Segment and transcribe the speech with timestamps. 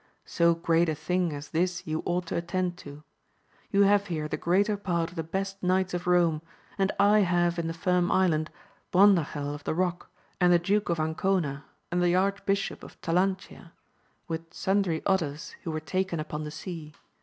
[0.25, 3.03] So great a thing as this you ought to attend to.
[3.69, 6.41] You have here the greater part of the best knights of Eome,
[6.79, 8.49] and I have in the Firm Island,
[8.91, 10.09] Brondajel of the Rock,
[10.39, 13.73] and the Duke of Ancona, and the Archbishop of Talancia,
[14.27, 16.95] with sundry others who wore taken upon the sea.